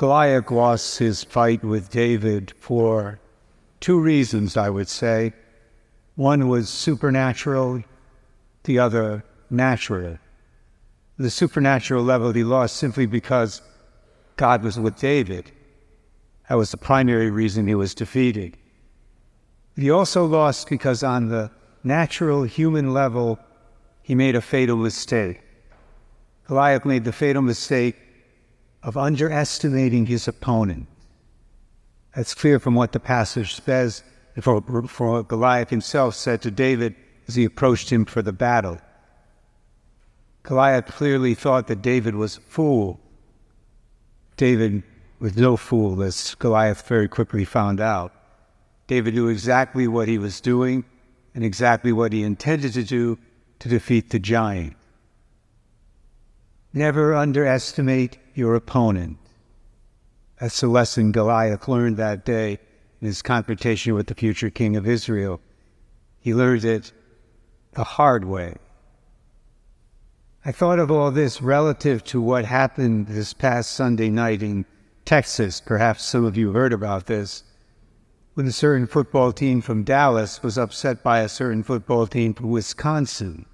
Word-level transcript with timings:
Goliath 0.00 0.50
lost 0.50 0.98
his 0.98 1.24
fight 1.24 1.62
with 1.62 1.90
David 1.90 2.54
for 2.58 3.20
two 3.80 4.00
reasons, 4.00 4.56
I 4.56 4.70
would 4.70 4.88
say. 4.88 5.34
One 6.14 6.48
was 6.48 6.70
supernatural, 6.70 7.84
the 8.64 8.78
other 8.78 9.22
natural. 9.50 10.16
The 11.18 11.28
supernatural 11.28 12.02
level 12.02 12.32
he 12.32 12.44
lost 12.44 12.76
simply 12.76 13.04
because 13.04 13.60
God 14.36 14.62
was 14.62 14.80
with 14.80 14.96
David. 14.96 15.52
That 16.48 16.54
was 16.54 16.70
the 16.70 16.78
primary 16.78 17.30
reason 17.30 17.66
he 17.66 17.74
was 17.74 17.94
defeated. 17.94 18.56
He 19.76 19.90
also 19.90 20.24
lost 20.24 20.70
because, 20.70 21.02
on 21.02 21.28
the 21.28 21.50
natural 21.84 22.44
human 22.44 22.94
level, 22.94 23.38
he 24.00 24.14
made 24.14 24.34
a 24.34 24.40
fatal 24.40 24.78
mistake. 24.78 25.42
Goliath 26.46 26.86
made 26.86 27.04
the 27.04 27.12
fatal 27.12 27.42
mistake 27.42 27.96
of 28.82 28.96
underestimating 28.96 30.06
his 30.06 30.26
opponent. 30.26 30.86
That's 32.14 32.34
clear 32.34 32.58
from 32.58 32.74
what 32.74 32.92
the 32.92 33.00
passage 33.00 33.60
says, 33.62 34.02
for, 34.40 34.62
for 34.88 35.22
Goliath 35.22 35.70
himself 35.70 36.14
said 36.14 36.42
to 36.42 36.50
David 36.50 36.94
as 37.28 37.34
he 37.34 37.44
approached 37.44 37.90
him 37.90 38.04
for 38.04 38.22
the 38.22 38.32
battle. 38.32 38.78
Goliath 40.42 40.86
clearly 40.86 41.34
thought 41.34 41.66
that 41.66 41.82
David 41.82 42.14
was 42.14 42.38
a 42.38 42.40
fool. 42.40 42.98
David 44.36 44.82
was 45.18 45.36
no 45.36 45.56
fool, 45.56 46.02
as 46.02 46.34
Goliath 46.36 46.86
very 46.88 47.08
quickly 47.08 47.44
found 47.44 47.80
out. 47.80 48.12
David 48.86 49.14
knew 49.14 49.28
exactly 49.28 49.86
what 49.86 50.08
he 50.08 50.18
was 50.18 50.40
doing 50.40 50.84
and 51.34 51.44
exactly 51.44 51.92
what 51.92 52.12
he 52.12 52.24
intended 52.24 52.72
to 52.72 52.82
do 52.82 53.18
to 53.60 53.68
defeat 53.68 54.10
the 54.10 54.18
giant. 54.18 54.74
Never 56.72 57.14
underestimate 57.14 58.18
your 58.40 58.56
opponent. 58.56 59.18
That's 60.40 60.60
the 60.60 60.66
lesson 60.66 61.12
Goliath 61.12 61.68
learned 61.68 61.98
that 61.98 62.24
day 62.24 62.58
in 63.00 63.06
his 63.06 63.22
confrontation 63.22 63.94
with 63.94 64.08
the 64.08 64.14
future 64.14 64.50
king 64.50 64.74
of 64.74 64.88
Israel. 64.88 65.40
He 66.18 66.34
learned 66.34 66.64
it 66.64 66.92
the 67.72 67.84
hard 67.84 68.24
way. 68.24 68.56
I 70.44 70.52
thought 70.52 70.78
of 70.78 70.90
all 70.90 71.10
this 71.10 71.42
relative 71.42 72.02
to 72.04 72.20
what 72.20 72.46
happened 72.46 73.08
this 73.08 73.34
past 73.34 73.72
Sunday 73.72 74.08
night 74.08 74.42
in 74.42 74.64
Texas. 75.04 75.60
Perhaps 75.60 76.02
some 76.02 76.24
of 76.24 76.36
you 76.36 76.52
heard 76.52 76.72
about 76.72 77.06
this. 77.06 77.44
When 78.34 78.46
a 78.46 78.52
certain 78.52 78.86
football 78.86 79.32
team 79.32 79.60
from 79.60 79.84
Dallas 79.84 80.42
was 80.42 80.56
upset 80.56 81.02
by 81.02 81.20
a 81.20 81.28
certain 81.28 81.62
football 81.62 82.06
team 82.06 82.32
from 82.32 82.50
Wisconsin. 82.50 83.44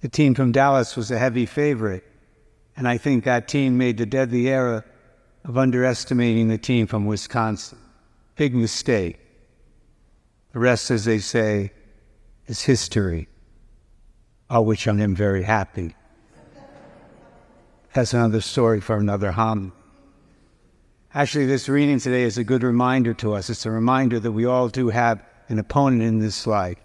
The 0.00 0.08
team 0.08 0.34
from 0.34 0.50
Dallas 0.50 0.96
was 0.96 1.12
a 1.12 1.18
heavy 1.18 1.46
favorite, 1.46 2.04
and 2.76 2.88
I 2.88 2.98
think 2.98 3.24
that 3.24 3.48
team 3.48 3.78
made 3.78 3.98
the 3.98 4.06
deadly 4.06 4.48
error 4.48 4.84
of 5.44 5.58
underestimating 5.58 6.48
the 6.48 6.58
team 6.58 6.86
from 6.86 7.06
Wisconsin. 7.06 7.78
Big 8.36 8.54
mistake. 8.54 9.20
The 10.52 10.58
rest, 10.58 10.90
as 10.90 11.04
they 11.04 11.18
say, 11.18 11.72
is 12.46 12.62
history, 12.62 13.28
of 14.50 14.66
which 14.66 14.88
I 14.88 14.92
am 14.92 15.14
very 15.14 15.42
happy. 15.42 15.94
That's 17.92 18.12
another 18.12 18.40
story 18.40 18.80
for 18.80 18.96
another 18.96 19.32
hum. 19.32 19.72
Actually, 21.12 21.46
this 21.46 21.68
reading 21.68 22.00
today 22.00 22.22
is 22.22 22.38
a 22.38 22.44
good 22.44 22.64
reminder 22.64 23.14
to 23.14 23.34
us. 23.34 23.48
It's 23.48 23.66
a 23.66 23.70
reminder 23.70 24.18
that 24.18 24.32
we 24.32 24.46
all 24.46 24.68
do 24.68 24.88
have 24.88 25.22
an 25.48 25.60
opponent 25.60 26.02
in 26.02 26.18
this 26.18 26.44
life, 26.44 26.78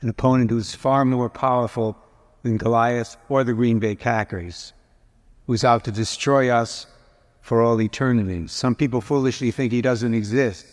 an 0.00 0.08
opponent 0.08 0.50
who's 0.50 0.74
far 0.74 1.04
more 1.04 1.30
powerful 1.30 1.96
than 2.42 2.56
Goliath 2.56 3.16
or 3.28 3.44
the 3.44 3.52
Green 3.52 3.78
Bay 3.78 3.94
Packers, 3.94 4.72
who's 5.52 5.64
out 5.64 5.84
to 5.84 5.92
destroy 5.92 6.48
us 6.48 6.86
for 7.42 7.60
all 7.60 7.78
eternity. 7.78 8.46
Some 8.46 8.74
people 8.74 9.02
foolishly 9.02 9.50
think 9.50 9.70
he 9.70 9.82
doesn't 9.82 10.14
exist, 10.14 10.66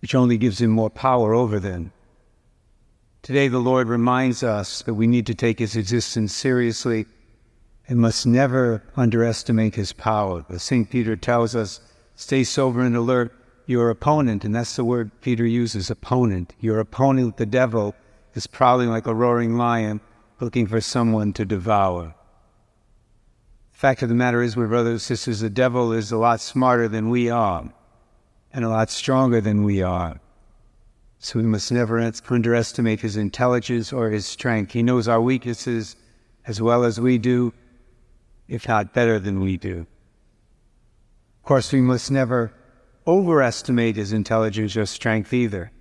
which 0.00 0.14
only 0.14 0.38
gives 0.38 0.62
him 0.62 0.70
more 0.70 0.88
power 0.88 1.34
over 1.34 1.60
them. 1.60 1.92
Today, 3.20 3.48
the 3.48 3.58
Lord 3.58 3.88
reminds 3.88 4.42
us 4.42 4.80
that 4.84 4.94
we 4.94 5.06
need 5.06 5.26
to 5.26 5.34
take 5.34 5.58
his 5.58 5.76
existence 5.76 6.34
seriously 6.34 7.04
and 7.86 7.98
must 7.98 8.26
never 8.26 8.82
underestimate 8.96 9.74
his 9.74 9.92
power. 9.92 10.46
As 10.48 10.62
St. 10.62 10.88
Peter 10.88 11.14
tells 11.14 11.54
us, 11.54 11.82
stay 12.14 12.44
sober 12.44 12.80
and 12.80 12.96
alert. 12.96 13.30
Your 13.66 13.90
opponent, 13.90 14.42
and 14.42 14.54
that's 14.54 14.74
the 14.74 14.86
word 14.86 15.10
Peter 15.20 15.44
uses 15.44 15.90
opponent, 15.90 16.54
your 16.60 16.80
opponent, 16.80 17.36
the 17.36 17.44
devil, 17.44 17.94
is 18.34 18.46
prowling 18.46 18.88
like 18.88 19.06
a 19.06 19.14
roaring 19.14 19.58
lion 19.58 20.00
looking 20.40 20.66
for 20.66 20.80
someone 20.80 21.34
to 21.34 21.44
devour. 21.44 22.14
Fact 23.82 24.00
of 24.00 24.08
the 24.08 24.14
matter 24.14 24.40
is, 24.40 24.56
my 24.56 24.64
brothers 24.64 24.92
and 24.92 25.00
sisters, 25.00 25.40
the 25.40 25.50
devil 25.50 25.92
is 25.92 26.12
a 26.12 26.16
lot 26.16 26.40
smarter 26.40 26.86
than 26.86 27.10
we 27.10 27.28
are 27.28 27.68
and 28.52 28.64
a 28.64 28.68
lot 28.68 28.88
stronger 28.90 29.40
than 29.40 29.64
we 29.64 29.82
are. 29.82 30.20
So 31.18 31.40
we 31.40 31.46
must 31.46 31.72
never 31.72 31.98
underestimate 31.98 33.00
his 33.00 33.16
intelligence 33.16 33.92
or 33.92 34.10
his 34.10 34.24
strength. 34.24 34.70
He 34.70 34.84
knows 34.84 35.08
our 35.08 35.20
weaknesses 35.20 35.96
as 36.46 36.62
well 36.62 36.84
as 36.84 37.00
we 37.00 37.18
do, 37.18 37.52
if 38.46 38.68
not 38.68 38.94
better 38.94 39.18
than 39.18 39.40
we 39.40 39.56
do. 39.56 39.80
Of 41.40 41.42
course, 41.42 41.72
we 41.72 41.80
must 41.80 42.08
never 42.08 42.52
overestimate 43.04 43.96
his 43.96 44.12
intelligence 44.12 44.76
or 44.76 44.86
strength 44.86 45.32
either. 45.32 45.72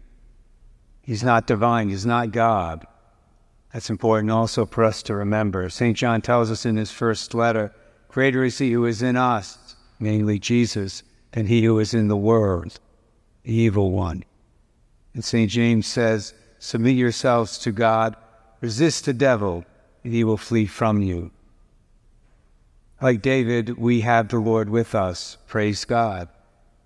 He's 1.04 1.24
not 1.24 1.46
divine, 1.46 1.90
he's 1.90 2.08
not 2.08 2.32
God. 2.32 2.84
That's 3.72 3.92
important 3.92 4.32
also 4.32 4.66
for 4.66 4.84
us 4.84 5.04
to 5.04 5.14
remember. 5.14 5.70
St. 5.70 5.96
John 5.96 6.24
tells 6.24 6.50
us 6.50 6.66
in 6.66 6.78
his 6.78 6.90
first 6.90 7.36
letter 7.36 7.72
Greater 8.12 8.44
is 8.44 8.58
he 8.58 8.74
who 8.74 8.86
is 8.86 9.02
in 9.02 9.16
us, 9.16 9.76
namely 9.98 10.38
Jesus, 10.38 11.02
than 11.32 11.48
he 11.48 11.64
who 11.64 11.80
is 11.80 11.94
in 11.94 12.10
the 12.10 12.18
world, 12.18 12.78
the 13.44 13.54
evil 13.54 13.92
one. 13.92 14.26
And 15.14 15.24
St. 15.24 15.50
James 15.50 15.88
says, 15.88 16.34
Submit 16.60 16.98
yourselves 16.98 17.58
to 17.60 17.72
God, 17.72 18.18
resist 18.60 19.06
the 19.06 19.14
devil, 19.14 19.64
and 20.04 20.14
he 20.14 20.26
will 20.26 20.36
flee 20.36 20.66
from 20.66 21.02
you. 21.02 21.32
Like 23.02 23.22
David, 23.22 23.78
we 23.78 24.02
have 24.02 24.28
the 24.28 24.40
Lord 24.40 24.70
with 24.70 24.94
us. 24.94 25.38
Praise 25.48 25.86
God. 25.86 26.28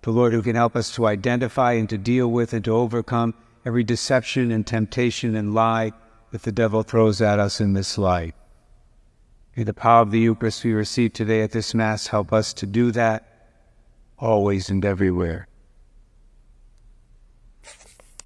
The 0.02 0.12
Lord 0.12 0.32
who 0.32 0.42
can 0.42 0.54
help 0.54 0.76
us 0.76 0.94
to 0.94 1.06
identify 1.06 1.72
and 1.72 1.88
to 1.90 1.98
deal 1.98 2.28
with 2.28 2.52
and 2.52 2.64
to 2.66 2.70
overcome 2.70 3.34
every 3.64 3.82
deception 3.82 4.52
and 4.52 4.64
temptation 4.64 5.34
and 5.34 5.52
lie 5.52 5.92
that 6.30 6.44
the 6.44 6.52
devil 6.52 6.84
throws 6.84 7.20
at 7.20 7.40
us 7.40 7.60
in 7.60 7.72
this 7.72 7.98
life. 7.98 8.32
May 9.56 9.62
the 9.62 9.72
power 9.72 10.02
of 10.02 10.10
the 10.10 10.20
Eucharist 10.20 10.64
we 10.64 10.74
receive 10.74 11.14
today 11.14 11.40
at 11.40 11.52
this 11.52 11.74
Mass 11.74 12.08
help 12.08 12.30
us 12.30 12.52
to 12.52 12.66
do 12.66 12.90
that 12.92 13.26
always 14.18 14.68
and 14.68 14.84
everywhere. 14.84 15.48